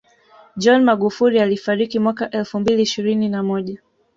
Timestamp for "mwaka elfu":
1.99-2.59